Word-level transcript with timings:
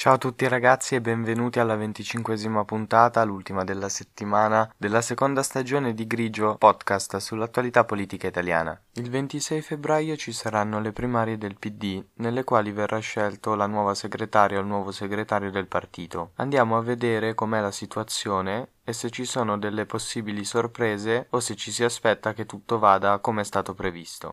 Ciao 0.00 0.14
a 0.14 0.16
tutti 0.16 0.48
ragazzi 0.48 0.94
e 0.94 1.02
benvenuti 1.02 1.58
alla 1.58 1.76
venticinquesima 1.76 2.64
puntata, 2.64 3.22
l'ultima 3.22 3.64
della 3.64 3.90
settimana, 3.90 4.72
della 4.74 5.02
seconda 5.02 5.42
stagione 5.42 5.92
di 5.92 6.06
Grigio 6.06 6.56
podcast 6.56 7.18
sull'attualità 7.18 7.84
politica 7.84 8.26
italiana. 8.26 8.80
Il 8.94 9.10
26 9.10 9.60
febbraio 9.60 10.16
ci 10.16 10.32
saranno 10.32 10.80
le 10.80 10.92
primarie 10.92 11.36
del 11.36 11.58
PD, 11.58 12.02
nelle 12.14 12.44
quali 12.44 12.72
verrà 12.72 12.98
scelto 12.98 13.54
la 13.54 13.66
nuova 13.66 13.94
segretaria 13.94 14.56
o 14.56 14.62
il 14.62 14.68
nuovo 14.68 14.90
segretario 14.90 15.50
del 15.50 15.66
partito. 15.66 16.30
Andiamo 16.36 16.78
a 16.78 16.82
vedere 16.82 17.34
com'è 17.34 17.60
la 17.60 17.70
situazione 17.70 18.68
e 18.82 18.94
se 18.94 19.10
ci 19.10 19.26
sono 19.26 19.58
delle 19.58 19.84
possibili 19.84 20.44
sorprese 20.44 21.26
o 21.28 21.40
se 21.40 21.56
ci 21.56 21.70
si 21.70 21.84
aspetta 21.84 22.32
che 22.32 22.46
tutto 22.46 22.78
vada 22.78 23.18
come 23.18 23.42
è 23.42 23.44
stato 23.44 23.74
previsto. 23.74 24.32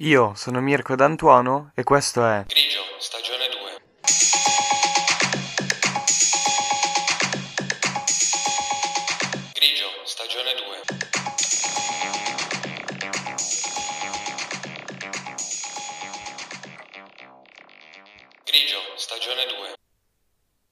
Io 0.00 0.34
sono 0.34 0.60
Mirko 0.60 0.96
D'Antuono 0.96 1.70
e 1.72 1.84
questo 1.84 2.26
è 2.26 2.44
Grigio, 2.48 2.80
stagione 2.98 3.35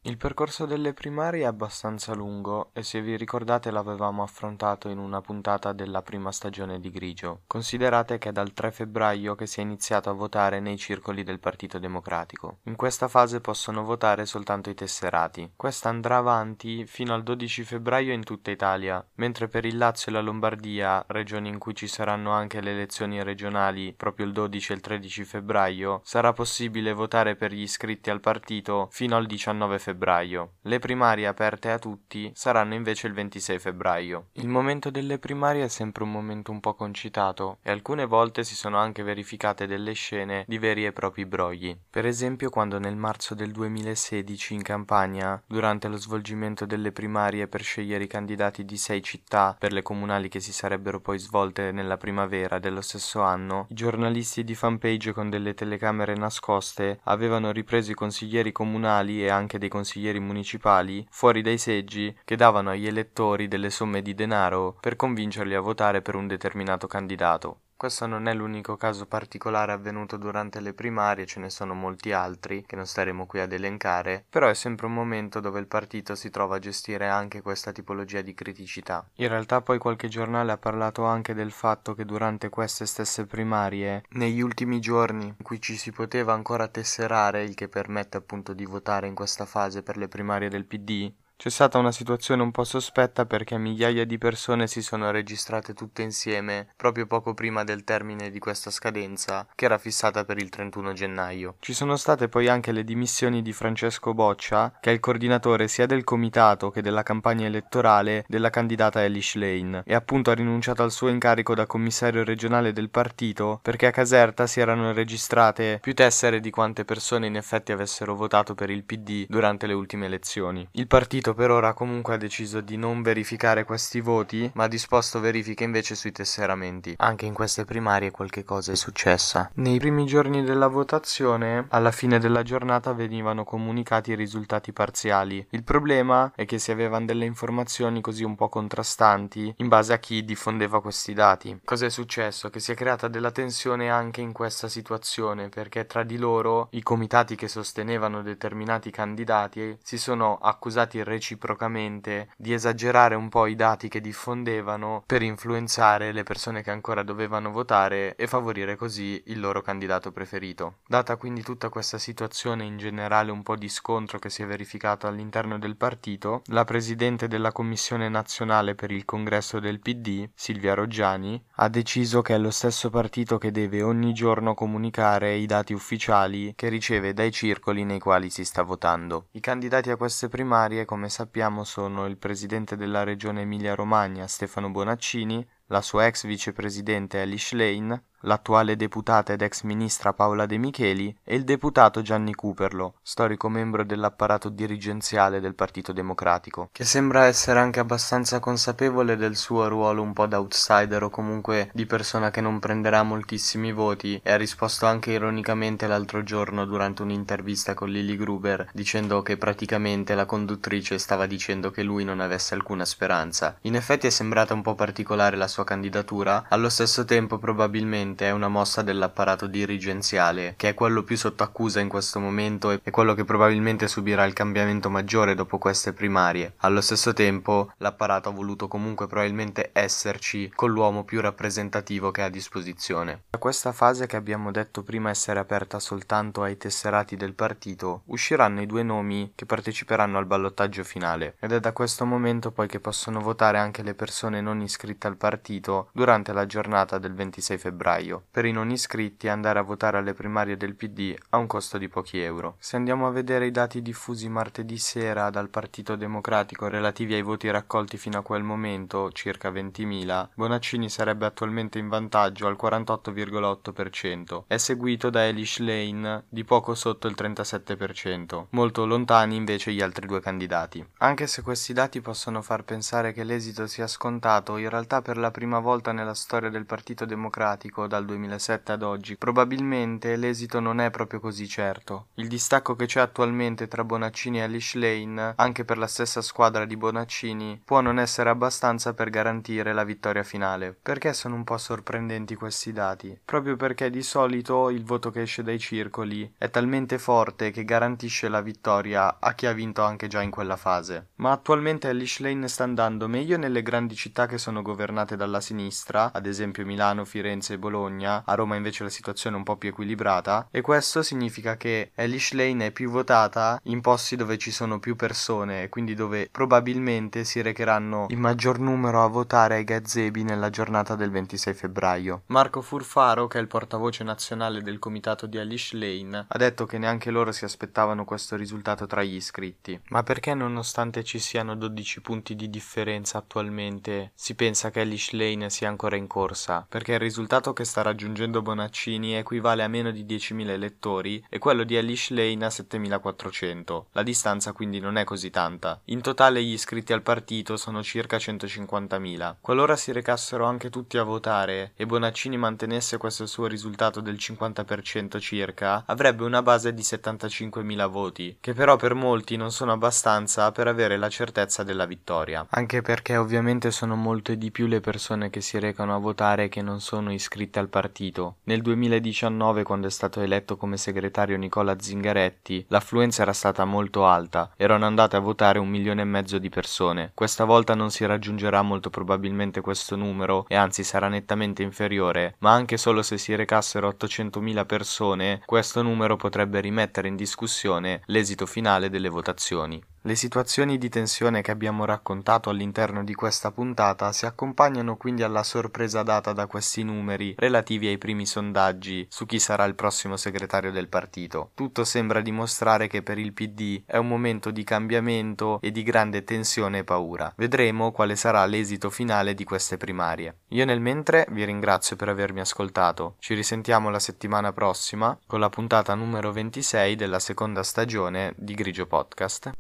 Il 0.06 0.18
percorso 0.18 0.66
delle 0.66 0.92
primarie 0.92 1.44
è 1.44 1.46
abbastanza 1.46 2.12
lungo 2.12 2.68
e 2.74 2.82
se 2.82 3.00
vi 3.00 3.16
ricordate 3.16 3.70
l'avevamo 3.70 4.22
affrontato 4.22 4.90
in 4.90 4.98
una 4.98 5.22
puntata 5.22 5.72
della 5.72 6.02
prima 6.02 6.30
stagione 6.30 6.78
di 6.78 6.90
Grigio. 6.90 7.40
Considerate 7.46 8.18
che 8.18 8.28
è 8.28 8.32
dal 8.32 8.52
3 8.52 8.70
febbraio 8.70 9.34
che 9.34 9.46
si 9.46 9.60
è 9.60 9.62
iniziato 9.62 10.10
a 10.10 10.12
votare 10.12 10.60
nei 10.60 10.76
circoli 10.76 11.22
del 11.22 11.38
Partito 11.38 11.78
Democratico. 11.78 12.58
In 12.64 12.76
questa 12.76 13.08
fase 13.08 13.40
possono 13.40 13.82
votare 13.82 14.26
soltanto 14.26 14.68
i 14.68 14.74
tesserati. 14.74 15.52
Questa 15.56 15.88
andrà 15.88 16.18
avanti 16.18 16.84
fino 16.84 17.14
al 17.14 17.22
12 17.22 17.64
febbraio 17.64 18.12
in 18.12 18.24
tutta 18.24 18.50
Italia, 18.50 19.02
mentre 19.14 19.48
per 19.48 19.64
il 19.64 19.78
Lazio 19.78 20.12
e 20.12 20.16
la 20.16 20.20
Lombardia, 20.20 21.02
regioni 21.08 21.48
in 21.48 21.56
cui 21.56 21.74
ci 21.74 21.86
saranno 21.86 22.30
anche 22.30 22.60
le 22.60 22.72
elezioni 22.72 23.22
regionali 23.22 23.94
proprio 23.96 24.26
il 24.26 24.32
12 24.32 24.70
e 24.70 24.74
il 24.74 24.80
13 24.82 25.24
febbraio, 25.24 26.02
sarà 26.04 26.34
possibile 26.34 26.92
votare 26.92 27.36
per 27.36 27.54
gli 27.54 27.62
iscritti 27.62 28.10
al 28.10 28.20
partito 28.20 28.88
fino 28.90 29.16
al 29.16 29.24
19 29.24 29.78
febbraio 29.78 29.92
febbraio. 29.94 30.54
Le 30.62 30.80
primarie 30.80 31.26
aperte 31.26 31.70
a 31.70 31.78
tutti 31.78 32.30
saranno 32.34 32.74
invece 32.74 33.06
il 33.06 33.14
26 33.14 33.58
febbraio. 33.60 34.28
Il 34.32 34.48
momento 34.48 34.90
delle 34.90 35.18
primarie 35.18 35.64
è 35.64 35.68
sempre 35.68 36.02
un 36.02 36.10
momento 36.10 36.50
un 36.50 36.60
po' 36.60 36.74
concitato 36.74 37.58
e 37.62 37.70
alcune 37.70 38.04
volte 38.04 38.42
si 38.42 38.56
sono 38.56 38.78
anche 38.78 39.02
verificate 39.02 39.66
delle 39.66 39.92
scene 39.92 40.44
di 40.48 40.58
veri 40.58 40.84
e 40.84 40.92
propri 40.92 41.24
brogli. 41.24 41.76
Per 41.88 42.04
esempio 42.04 42.50
quando 42.50 42.78
nel 42.78 42.96
marzo 42.96 43.34
del 43.34 43.52
2016 43.52 44.54
in 44.54 44.62
Campania, 44.62 45.40
durante 45.46 45.86
lo 45.88 45.96
svolgimento 45.96 46.66
delle 46.66 46.90
primarie 46.90 47.46
per 47.46 47.62
scegliere 47.62 48.04
i 48.04 48.08
candidati 48.08 48.64
di 48.64 48.76
sei 48.76 49.02
città 49.02 49.56
per 49.56 49.72
le 49.72 49.82
comunali 49.82 50.28
che 50.28 50.40
si 50.40 50.52
sarebbero 50.52 51.00
poi 51.00 51.18
svolte 51.18 51.70
nella 51.70 51.96
primavera 51.96 52.58
dello 52.58 52.80
stesso 52.80 53.22
anno, 53.22 53.66
i 53.70 53.74
giornalisti 53.74 54.42
di 54.42 54.54
fanpage 54.54 55.12
con 55.12 55.30
delle 55.30 55.54
telecamere 55.54 56.14
nascoste 56.14 56.98
avevano 57.04 57.52
ripreso 57.52 57.92
i 57.92 57.94
consiglieri 57.94 58.50
comunali 58.50 59.22
e 59.22 59.28
anche 59.28 59.58
dei 59.58 59.68
consiglieri 59.68 59.82
municipali 60.20 61.06
fuori 61.10 61.42
dai 61.42 61.58
seggi 61.58 62.16
che 62.24 62.36
davano 62.36 62.70
agli 62.70 62.86
elettori 62.86 63.48
delle 63.48 63.70
somme 63.70 64.02
di 64.02 64.14
denaro 64.14 64.76
per 64.80 64.96
convincerli 64.96 65.54
a 65.54 65.60
votare 65.60 66.02
per 66.02 66.14
un 66.14 66.26
determinato 66.26 66.86
candidato. 66.86 67.60
Questo 67.84 68.06
non 68.06 68.28
è 68.28 68.32
l'unico 68.32 68.78
caso 68.78 69.04
particolare 69.04 69.70
avvenuto 69.70 70.16
durante 70.16 70.58
le 70.60 70.72
primarie, 70.72 71.26
ce 71.26 71.38
ne 71.38 71.50
sono 71.50 71.74
molti 71.74 72.12
altri 72.12 72.64
che 72.64 72.76
non 72.76 72.86
staremo 72.86 73.26
qui 73.26 73.40
ad 73.40 73.52
elencare, 73.52 74.24
però 74.26 74.48
è 74.48 74.54
sempre 74.54 74.86
un 74.86 74.94
momento 74.94 75.38
dove 75.38 75.60
il 75.60 75.66
partito 75.66 76.14
si 76.14 76.30
trova 76.30 76.56
a 76.56 76.60
gestire 76.60 77.08
anche 77.08 77.42
questa 77.42 77.72
tipologia 77.72 78.22
di 78.22 78.32
criticità. 78.32 79.06
In 79.16 79.28
realtà 79.28 79.60
poi 79.60 79.76
qualche 79.76 80.08
giornale 80.08 80.52
ha 80.52 80.56
parlato 80.56 81.04
anche 81.04 81.34
del 81.34 81.50
fatto 81.50 81.92
che 81.92 82.06
durante 82.06 82.48
queste 82.48 82.86
stesse 82.86 83.26
primarie, 83.26 84.04
negli 84.12 84.40
ultimi 84.40 84.80
giorni 84.80 85.26
in 85.26 85.42
cui 85.42 85.60
ci 85.60 85.76
si 85.76 85.92
poteva 85.92 86.32
ancora 86.32 86.68
tesserare, 86.68 87.44
il 87.44 87.52
che 87.52 87.68
permette 87.68 88.16
appunto 88.16 88.54
di 88.54 88.64
votare 88.64 89.08
in 89.08 89.14
questa 89.14 89.44
fase 89.44 89.82
per 89.82 89.98
le 89.98 90.08
primarie 90.08 90.48
del 90.48 90.64
PD, 90.64 91.12
c'è 91.36 91.50
stata 91.50 91.78
una 91.78 91.92
situazione 91.92 92.42
un 92.42 92.50
po' 92.50 92.64
sospetta 92.64 93.26
perché 93.26 93.58
migliaia 93.58 94.06
di 94.06 94.18
persone 94.18 94.66
si 94.66 94.82
sono 94.82 95.10
registrate 95.10 95.74
tutte 95.74 96.02
insieme 96.02 96.68
proprio 96.76 97.06
poco 97.06 97.34
prima 97.34 97.64
del 97.64 97.84
termine 97.84 98.30
di 98.30 98.38
questa 98.38 98.70
scadenza, 98.70 99.46
che 99.54 99.64
era 99.64 99.78
fissata 99.78 100.24
per 100.24 100.38
il 100.38 100.48
31 100.48 100.92
gennaio. 100.92 101.56
Ci 101.58 101.74
sono 101.74 101.96
state 101.96 102.28
poi 102.28 102.48
anche 102.48 102.72
le 102.72 102.84
dimissioni 102.84 103.42
di 103.42 103.52
Francesco 103.52 104.14
Boccia, 104.14 104.78
che 104.80 104.90
è 104.90 104.92
il 104.92 105.00
coordinatore 105.00 105.68
sia 105.68 105.86
del 105.86 106.04
comitato 106.04 106.70
che 106.70 106.82
della 106.82 107.02
campagna 107.02 107.46
elettorale 107.46 108.24
della 108.28 108.50
candidata 108.50 109.02
Elish 109.02 109.34
Lane, 109.34 109.82
e 109.84 109.94
appunto 109.94 110.30
ha 110.30 110.34
rinunciato 110.34 110.82
al 110.82 110.92
suo 110.92 111.08
incarico 111.08 111.54
da 111.54 111.66
commissario 111.66 112.24
regionale 112.24 112.72
del 112.72 112.90
partito 112.90 113.58
perché 113.60 113.86
a 113.86 113.90
Caserta 113.90 114.46
si 114.46 114.60
erano 114.60 114.92
registrate 114.92 115.78
più 115.80 115.94
tessere 115.94 116.40
di 116.40 116.50
quante 116.50 116.84
persone 116.84 117.26
in 117.26 117.36
effetti 117.36 117.72
avessero 117.72 118.14
votato 118.14 118.54
per 118.54 118.70
il 118.70 118.84
PD 118.84 119.26
durante 119.28 119.66
le 119.66 119.72
ultime 119.72 120.06
elezioni. 120.06 120.66
Il 120.72 120.86
partito 120.86 121.23
per 121.32 121.50
ora 121.50 121.72
comunque 121.72 122.14
ha 122.14 122.18
deciso 122.18 122.60
di 122.60 122.76
non 122.76 123.00
verificare 123.00 123.64
questi 123.64 124.00
voti, 124.00 124.50
ma 124.54 124.64
ha 124.64 124.68
disposto 124.68 125.20
verifiche 125.20 125.64
invece 125.64 125.94
sui 125.94 126.12
tesseramenti. 126.12 126.94
Anche 126.98 127.24
in 127.24 127.32
queste 127.32 127.64
primarie 127.64 128.10
qualche 128.10 128.44
cosa 128.44 128.72
è 128.72 128.76
successa. 128.76 129.50
Nei 129.54 129.78
primi 129.78 130.04
giorni 130.04 130.42
della 130.42 130.66
votazione, 130.66 131.66
alla 131.68 131.92
fine 131.92 132.18
della 132.18 132.42
giornata 132.42 132.92
venivano 132.92 133.44
comunicati 133.44 134.10
i 134.10 134.16
risultati 134.16 134.72
parziali. 134.72 135.46
Il 135.50 135.62
problema 135.62 136.32
è 136.34 136.44
che 136.44 136.58
si 136.58 136.72
avevano 136.72 137.06
delle 137.06 137.24
informazioni 137.24 138.00
così 138.00 138.24
un 138.24 138.34
po' 138.34 138.48
contrastanti 138.48 139.54
in 139.58 139.68
base 139.68 139.92
a 139.92 139.98
chi 139.98 140.24
diffondeva 140.24 140.80
questi 140.80 141.14
dati. 141.14 141.60
Cos'è 141.64 141.88
successo? 141.88 142.50
Che 142.50 142.58
si 142.58 142.72
è 142.72 142.74
creata 142.74 143.06
della 143.06 143.30
tensione 143.30 143.88
anche 143.88 144.20
in 144.20 144.32
questa 144.32 144.68
situazione, 144.68 145.48
perché 145.48 145.86
tra 145.86 146.02
di 146.02 146.18
loro 146.18 146.68
i 146.72 146.82
comitati 146.82 147.36
che 147.36 147.46
sostenevano 147.46 148.22
determinati 148.22 148.90
candidati 148.90 149.78
si 149.82 149.98
sono 149.98 150.38
accusati 150.40 151.02
reciprocamente 151.14 152.28
di 152.36 152.52
esagerare 152.52 153.14
un 153.14 153.28
po' 153.28 153.46
i 153.46 153.54
dati 153.54 153.88
che 153.88 154.00
diffondevano 154.00 155.02
per 155.06 155.22
influenzare 155.22 156.12
le 156.12 156.22
persone 156.24 156.62
che 156.62 156.70
ancora 156.70 157.02
dovevano 157.02 157.50
votare 157.50 158.16
e 158.16 158.26
favorire 158.26 158.76
così 158.76 159.22
il 159.26 159.40
loro 159.40 159.62
candidato 159.62 160.12
preferito. 160.12 160.78
Data 160.86 161.16
quindi 161.16 161.42
tutta 161.42 161.68
questa 161.68 161.98
situazione 161.98 162.64
in 162.64 162.76
generale 162.76 163.30
un 163.30 163.42
po' 163.42 163.56
di 163.56 163.68
scontro 163.68 164.18
che 164.18 164.30
si 164.30 164.42
è 164.42 164.46
verificato 164.46 165.06
all'interno 165.06 165.58
del 165.58 165.76
partito, 165.76 166.42
la 166.46 166.64
presidente 166.64 167.28
della 167.28 167.52
commissione 167.52 168.08
nazionale 168.08 168.74
per 168.74 168.90
il 168.90 169.04
congresso 169.04 169.60
del 169.60 169.80
PD, 169.80 170.28
Silvia 170.34 170.74
Roggiani, 170.74 171.42
ha 171.56 171.68
deciso 171.68 172.22
che 172.22 172.34
è 172.34 172.38
lo 172.38 172.50
stesso 172.50 172.90
partito 172.90 173.38
che 173.38 173.50
deve 173.50 173.82
ogni 173.82 174.12
giorno 174.12 174.54
comunicare 174.54 175.34
i 175.34 175.46
dati 175.46 175.72
ufficiali 175.72 176.52
che 176.56 176.68
riceve 176.68 177.12
dai 177.12 177.30
circoli 177.30 177.84
nei 177.84 178.00
quali 178.00 178.30
si 178.30 178.44
sta 178.44 178.62
votando. 178.62 179.28
I 179.32 179.40
candidati 179.40 179.90
a 179.90 179.96
queste 179.96 180.28
primarie, 180.28 180.84
come 180.84 181.03
sappiamo, 181.08 181.64
sono 181.64 182.06
il 182.06 182.18
presidente 182.18 182.76
della 182.76 183.02
regione 183.04 183.42
Emilia-Romagna 183.42 184.26
Stefano 184.26 184.70
Bonaccini, 184.70 185.46
la 185.66 185.80
sua 185.80 186.06
ex 186.06 186.26
vicepresidente 186.26 187.20
Elish 187.20 187.52
Lane, 187.52 188.04
l'attuale 188.24 188.76
deputata 188.76 189.32
ed 189.32 189.42
ex 189.42 189.62
ministra 189.62 190.12
Paola 190.12 190.46
De 190.46 190.56
Micheli 190.56 191.14
e 191.22 191.34
il 191.34 191.44
deputato 191.44 192.02
Gianni 192.02 192.34
Cooperlo, 192.34 192.94
storico 193.02 193.48
membro 193.48 193.84
dell'apparato 193.84 194.48
dirigenziale 194.48 195.40
del 195.40 195.54
Partito 195.54 195.92
Democratico, 195.92 196.68
che 196.72 196.84
sembra 196.84 197.24
essere 197.24 197.60
anche 197.60 197.80
abbastanza 197.80 198.40
consapevole 198.40 199.16
del 199.16 199.36
suo 199.36 199.68
ruolo 199.68 200.02
un 200.02 200.12
po' 200.12 200.26
da 200.26 200.38
outsider 200.38 201.02
o 201.02 201.10
comunque 201.10 201.70
di 201.72 201.86
persona 201.86 202.30
che 202.30 202.40
non 202.40 202.58
prenderà 202.58 203.02
moltissimi 203.02 203.72
voti 203.72 204.20
e 204.22 204.32
ha 204.32 204.36
risposto 204.36 204.86
anche 204.86 205.12
ironicamente 205.12 205.86
l'altro 205.86 206.22
giorno 206.22 206.64
durante 206.64 207.02
un'intervista 207.02 207.74
con 207.74 207.90
Lily 207.90 208.16
Gruber 208.16 208.68
dicendo 208.72 209.22
che 209.22 209.36
praticamente 209.36 210.14
la 210.14 210.26
conduttrice 210.26 210.98
stava 210.98 211.26
dicendo 211.26 211.70
che 211.70 211.82
lui 211.82 212.04
non 212.04 212.20
avesse 212.20 212.54
alcuna 212.54 212.84
speranza. 212.84 213.56
In 213.62 213.76
effetti 213.76 214.06
è 214.06 214.10
sembrata 214.10 214.54
un 214.54 214.62
po' 214.62 214.74
particolare 214.74 215.36
la 215.36 215.48
sua 215.48 215.64
candidatura, 215.64 216.46
allo 216.48 216.68
stesso 216.68 217.04
tempo 217.04 217.38
probabilmente 217.38 218.13
è 218.22 218.30
una 218.30 218.48
mossa 218.48 218.82
dell'apparato 218.82 219.46
dirigenziale, 219.46 220.54
che 220.56 220.68
è 220.68 220.74
quello 220.74 221.02
più 221.02 221.16
sotto 221.16 221.42
accusa 221.42 221.80
in 221.80 221.88
questo 221.88 222.20
momento 222.20 222.70
e 222.70 222.90
quello 222.90 223.14
che 223.14 223.24
probabilmente 223.24 223.88
subirà 223.88 224.24
il 224.24 224.32
cambiamento 224.32 224.90
maggiore 224.90 225.34
dopo 225.34 225.58
queste 225.58 225.92
primarie. 225.92 226.54
Allo 226.58 226.80
stesso 226.80 227.12
tempo, 227.12 227.72
l'apparato 227.78 228.28
ha 228.28 228.32
voluto 228.32 228.68
comunque 228.68 229.06
probabilmente 229.06 229.70
esserci 229.72 230.50
con 230.54 230.70
l'uomo 230.70 231.04
più 231.04 231.20
rappresentativo 231.20 232.10
che 232.10 232.22
ha 232.22 232.26
a 232.26 232.30
disposizione. 232.30 233.22
Da 233.30 233.38
questa 233.38 233.72
fase 233.72 234.06
che 234.06 234.16
abbiamo 234.16 234.50
detto 234.50 234.82
prima 234.82 235.10
essere 235.10 235.40
aperta 235.40 235.78
soltanto 235.78 236.42
ai 236.42 236.56
tesserati 236.56 237.16
del 237.16 237.34
partito, 237.34 238.02
usciranno 238.06 238.60
i 238.60 238.66
due 238.66 238.82
nomi 238.82 239.32
che 239.34 239.46
parteciperanno 239.46 240.18
al 240.18 240.26
ballottaggio 240.26 240.84
finale 240.84 241.36
ed 241.40 241.52
è 241.52 241.60
da 241.60 241.72
questo 241.72 242.04
momento 242.04 242.50
poi 242.50 242.68
che 242.68 242.80
possono 242.80 243.20
votare 243.20 243.58
anche 243.58 243.82
le 243.82 243.94
persone 243.94 244.40
non 244.40 244.60
iscritte 244.60 245.06
al 245.06 245.16
partito 245.16 245.88
durante 245.92 246.32
la 246.32 246.46
giornata 246.46 246.98
del 246.98 247.14
26 247.14 247.58
febbraio. 247.58 248.03
Febbraio. 248.04 248.24
Per 248.30 248.44
i 248.44 248.52
non 248.52 248.70
iscritti 248.70 249.28
andare 249.28 249.58
a 249.58 249.62
votare 249.62 249.98
alle 249.98 250.12
primarie 250.12 250.56
del 250.56 250.74
PD 250.74 251.14
ha 251.30 251.38
un 251.38 251.46
costo 251.46 251.78
di 251.78 251.88
pochi 251.88 252.20
euro. 252.20 252.56
Se 252.58 252.76
andiamo 252.76 253.06
a 253.06 253.10
vedere 253.10 253.46
i 253.46 253.50
dati 253.50 253.82
diffusi 253.82 254.28
martedì 254.28 254.78
sera 254.78 255.30
dal 255.30 255.48
Partito 255.48 255.96
Democratico 255.96 256.68
relativi 256.68 257.14
ai 257.14 257.22
voti 257.22 257.50
raccolti 257.50 257.96
fino 257.96 258.18
a 258.18 258.22
quel 258.22 258.42
momento, 258.42 259.10
circa 259.12 259.50
20.000, 259.50 260.28
Bonaccini 260.34 260.88
sarebbe 260.88 261.26
attualmente 261.26 261.78
in 261.78 261.88
vantaggio 261.88 262.46
al 262.46 262.58
48,8%. 262.60 264.44
È 264.46 264.56
seguito 264.56 265.10
da 265.10 265.26
Elish 265.26 265.58
Lane 265.58 266.24
di 266.28 266.44
poco 266.44 266.74
sotto 266.74 267.06
il 267.06 267.14
37%, 267.16 268.46
molto 268.50 268.86
lontani 268.86 269.36
invece 269.36 269.72
gli 269.72 269.80
altri 269.80 270.06
due 270.06 270.20
candidati. 270.20 270.84
Anche 270.98 271.26
se 271.26 271.42
questi 271.42 271.72
dati 271.72 272.00
possono 272.00 272.42
far 272.42 272.64
pensare 272.64 273.12
che 273.12 273.24
l'esito 273.24 273.66
sia 273.66 273.86
scontato, 273.86 274.56
in 274.56 274.68
realtà 274.68 275.02
per 275.02 275.16
la 275.16 275.30
prima 275.30 275.58
volta 275.58 275.92
nella 275.92 276.14
storia 276.14 276.50
del 276.50 276.66
Partito 276.66 277.04
Democratico 277.04 277.83
dal 277.86 278.04
2007 278.04 278.72
ad 278.72 278.82
oggi, 278.82 279.16
probabilmente 279.16 280.16
l'esito 280.16 280.60
non 280.60 280.80
è 280.80 280.90
proprio 280.90 281.20
così 281.20 281.48
certo. 281.48 282.08
Il 282.14 282.28
distacco 282.28 282.76
che 282.76 282.86
c'è 282.86 283.00
attualmente 283.00 283.68
tra 283.68 283.84
Bonaccini 283.84 284.38
e 284.38 284.42
Alice 284.42 284.78
Lane, 284.78 285.34
anche 285.36 285.64
per 285.64 285.78
la 285.78 285.86
stessa 285.86 286.22
squadra 286.22 286.64
di 286.64 286.76
Bonaccini, 286.76 287.62
può 287.64 287.80
non 287.80 287.98
essere 287.98 288.30
abbastanza 288.30 288.94
per 288.94 289.10
garantire 289.10 289.72
la 289.72 289.84
vittoria 289.84 290.22
finale. 290.22 290.76
Perché 290.80 291.12
sono 291.12 291.34
un 291.34 291.44
po' 291.44 291.58
sorprendenti 291.58 292.34
questi 292.34 292.72
dati? 292.72 293.18
Proprio 293.24 293.56
perché 293.56 293.90
di 293.90 294.02
solito 294.02 294.70
il 294.70 294.84
voto 294.84 295.10
che 295.10 295.22
esce 295.22 295.42
dai 295.42 295.58
circoli 295.58 296.34
è 296.38 296.50
talmente 296.50 296.98
forte 296.98 297.50
che 297.50 297.64
garantisce 297.64 298.28
la 298.28 298.40
vittoria 298.40 299.18
a 299.20 299.32
chi 299.34 299.46
ha 299.46 299.52
vinto 299.52 299.82
anche 299.82 300.08
già 300.08 300.22
in 300.22 300.30
quella 300.30 300.56
fase. 300.56 301.08
Ma 301.16 301.32
attualmente 301.32 301.88
Alice 301.88 302.22
Lane 302.22 302.48
sta 302.48 302.64
andando 302.64 303.08
meglio 303.08 303.36
nelle 303.36 303.62
grandi 303.62 303.94
città 303.94 304.26
che 304.26 304.38
sono 304.38 304.62
governate 304.62 305.16
dalla 305.16 305.40
sinistra, 305.40 306.10
ad 306.12 306.26
esempio 306.26 306.64
Milano, 306.64 307.04
Firenze 307.04 307.54
e 307.54 307.58
Bologna, 307.58 307.72
a 307.82 308.34
Roma 308.34 308.56
invece 308.56 308.84
la 308.84 308.88
situazione 308.88 309.36
è 309.36 309.38
un 309.38 309.44
po' 309.44 309.56
più 309.56 309.70
equilibrata, 309.70 310.48
e 310.50 310.60
questo 310.60 311.02
significa 311.02 311.56
che 311.56 311.90
Alice 311.96 312.36
Lane 312.36 312.66
è 312.66 312.70
più 312.70 312.90
votata 312.90 313.60
in 313.64 313.80
posti 313.80 314.16
dove 314.16 314.38
ci 314.38 314.50
sono 314.50 314.78
più 314.78 314.96
persone, 314.96 315.68
quindi 315.68 315.94
dove 315.94 316.28
probabilmente 316.30 317.24
si 317.24 317.42
recheranno 317.42 318.06
il 318.10 318.18
maggior 318.18 318.58
numero 318.58 319.02
a 319.02 319.08
votare 319.08 319.56
ai 319.56 319.64
gazebi 319.64 320.22
nella 320.22 320.50
giornata 320.50 320.94
del 320.94 321.10
26 321.10 321.54
febbraio. 321.54 322.22
Marco 322.26 322.62
Furfaro, 322.62 323.26
che 323.26 323.38
è 323.38 323.40
il 323.40 323.48
portavoce 323.48 324.04
nazionale 324.04 324.62
del 324.62 324.78
comitato 324.78 325.26
di 325.26 325.38
Alice 325.38 325.76
Lane, 325.76 326.26
ha 326.28 326.38
detto 326.38 326.66
che 326.66 326.78
neanche 326.78 327.10
loro 327.10 327.32
si 327.32 327.44
aspettavano 327.44 328.04
questo 328.04 328.36
risultato 328.36 328.86
tra 328.86 329.02
gli 329.02 329.14
iscritti. 329.14 329.80
Ma 329.88 330.02
perché 330.02 330.34
nonostante 330.34 331.02
ci 331.02 331.18
siano 331.18 331.56
12 331.56 332.00
punti 332.00 332.36
di 332.36 332.48
differenza 332.50 333.18
attualmente, 333.18 334.12
si 334.14 334.34
pensa 334.34 334.70
che 334.70 334.80
Alice 334.80 335.16
Lane 335.16 335.50
sia 335.50 335.68
ancora 335.68 335.96
in 335.96 336.06
corsa? 336.06 336.64
Perché 336.68 336.92
il 336.92 336.98
risultato 336.98 337.52
che 337.52 337.63
sta 337.64 337.82
raggiungendo 337.82 338.42
Bonaccini 338.42 339.16
equivale 339.16 339.62
a 339.62 339.68
meno 339.68 339.90
di 339.90 340.04
10.000 340.04 340.48
elettori 340.48 341.24
e 341.28 341.38
quello 341.38 341.64
di 341.64 341.76
Alice 341.76 342.14
Lane 342.14 342.44
a 342.44 342.48
7.400. 342.48 343.84
La 343.92 344.02
distanza 344.02 344.52
quindi 344.52 344.80
non 344.80 344.96
è 344.96 345.04
così 345.04 345.30
tanta. 345.30 345.80
In 345.86 346.00
totale 346.00 346.42
gli 346.42 346.52
iscritti 346.52 346.92
al 346.92 347.02
partito 347.02 347.56
sono 347.56 347.82
circa 347.82 348.16
150.000. 348.16 349.36
Qualora 349.40 349.76
si 349.76 349.92
recassero 349.92 350.44
anche 350.44 350.70
tutti 350.70 350.98
a 350.98 351.02
votare 351.02 351.72
e 351.76 351.86
Bonaccini 351.86 352.36
mantenesse 352.36 352.96
questo 352.96 353.26
suo 353.26 353.46
risultato 353.46 354.00
del 354.00 354.14
50% 354.14 355.18
circa, 355.18 355.84
avrebbe 355.86 356.24
una 356.24 356.42
base 356.42 356.74
di 356.74 356.82
75.000 356.82 357.88
voti, 357.88 358.36
che 358.40 358.52
però 358.52 358.76
per 358.76 358.94
molti 358.94 359.36
non 359.36 359.50
sono 359.50 359.72
abbastanza 359.72 360.50
per 360.52 360.68
avere 360.68 360.96
la 360.96 361.08
certezza 361.08 361.62
della 361.62 361.86
vittoria. 361.86 362.46
Anche 362.50 362.82
perché 362.82 363.16
ovviamente 363.16 363.70
sono 363.70 363.96
molte 363.96 364.36
di 364.36 364.50
più 364.50 364.66
le 364.66 364.80
persone 364.80 365.30
che 365.30 365.40
si 365.40 365.58
recano 365.58 365.94
a 365.94 365.98
votare 365.98 366.48
che 366.48 366.62
non 366.62 366.80
sono 366.80 367.12
iscritte 367.12 367.53
al 367.58 367.68
partito. 367.68 368.36
Nel 368.44 368.62
2019, 368.62 369.62
quando 369.62 369.86
è 369.86 369.90
stato 369.90 370.20
eletto 370.20 370.56
come 370.56 370.76
segretario 370.76 371.36
Nicola 371.36 371.76
Zingaretti, 371.78 372.66
l'affluenza 372.68 373.22
era 373.22 373.32
stata 373.32 373.64
molto 373.64 374.06
alta, 374.06 374.52
erano 374.56 374.86
andate 374.86 375.16
a 375.16 375.20
votare 375.20 375.58
un 375.58 375.68
milione 375.68 376.02
e 376.02 376.06
mezzo 376.06 376.38
di 376.38 376.48
persone. 376.48 377.12
Questa 377.14 377.44
volta 377.44 377.74
non 377.74 377.90
si 377.90 378.04
raggiungerà 378.04 378.62
molto 378.62 378.90
probabilmente 378.90 379.60
questo 379.60 379.96
numero 379.96 380.46
e 380.48 380.54
anzi 380.54 380.84
sarà 380.84 381.08
nettamente 381.08 381.62
inferiore, 381.62 382.36
ma 382.38 382.52
anche 382.52 382.76
solo 382.76 383.02
se 383.02 383.18
si 383.18 383.34
recassero 383.34 383.88
800.000 383.88 384.66
persone, 384.66 385.42
questo 385.44 385.82
numero 385.82 386.16
potrebbe 386.16 386.60
rimettere 386.60 387.08
in 387.08 387.16
discussione 387.16 388.02
l'esito 388.06 388.46
finale 388.46 388.90
delle 388.90 389.08
votazioni. 389.08 389.82
Le 390.06 390.16
situazioni 390.16 390.76
di 390.76 390.90
tensione 390.90 391.40
che 391.40 391.50
abbiamo 391.50 391.86
raccontato 391.86 392.50
all'interno 392.50 393.02
di 393.04 393.14
questa 393.14 393.50
puntata 393.50 394.12
si 394.12 394.26
accompagnano 394.26 394.98
quindi 394.98 395.22
alla 395.22 395.42
sorpresa 395.42 396.02
data 396.02 396.34
da 396.34 396.46
questi 396.46 396.82
numeri 396.82 397.34
relativi 397.38 397.86
ai 397.86 397.96
primi 397.96 398.26
sondaggi 398.26 399.06
su 399.08 399.24
chi 399.24 399.38
sarà 399.38 399.64
il 399.64 399.74
prossimo 399.74 400.18
segretario 400.18 400.72
del 400.72 400.88
partito. 400.88 401.52
Tutto 401.54 401.84
sembra 401.84 402.20
dimostrare 402.20 402.86
che 402.86 403.00
per 403.00 403.16
il 403.16 403.32
PD 403.32 403.84
è 403.86 403.96
un 403.96 404.06
momento 404.06 404.50
di 404.50 404.62
cambiamento 404.62 405.58
e 405.62 405.70
di 405.70 405.82
grande 405.82 406.22
tensione 406.22 406.80
e 406.80 406.84
paura. 406.84 407.32
Vedremo 407.34 407.90
quale 407.90 408.14
sarà 408.14 408.44
l'esito 408.44 408.90
finale 408.90 409.32
di 409.32 409.44
queste 409.44 409.78
primarie. 409.78 410.40
Io 410.48 410.66
nel 410.66 410.82
mentre 410.82 411.26
vi 411.30 411.46
ringrazio 411.46 411.96
per 411.96 412.10
avermi 412.10 412.40
ascoltato. 412.40 413.14
Ci 413.20 413.32
risentiamo 413.32 413.88
la 413.88 413.98
settimana 413.98 414.52
prossima 414.52 415.18
con 415.26 415.40
la 415.40 415.48
puntata 415.48 415.94
numero 415.94 416.30
26 416.30 416.94
della 416.94 417.20
seconda 417.20 417.62
stagione 417.62 418.34
di 418.36 418.52
Grigio 418.52 418.84
Podcast. 418.84 419.50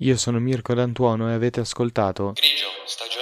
Io 0.00 0.16
sono 0.16 0.38
Mirko 0.38 0.74
D'Antuono 0.74 1.28
e 1.28 1.32
avete 1.32 1.58
ascoltato 1.58 2.30
Grigio, 2.32 2.66
stagione 2.86 3.17